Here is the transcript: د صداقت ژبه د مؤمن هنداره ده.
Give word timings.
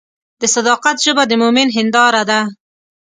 د 0.41 0.43
صداقت 0.55 0.97
ژبه 1.05 1.23
د 1.27 1.33
مؤمن 1.41 1.67
هنداره 1.77 2.23
ده. 2.29 2.39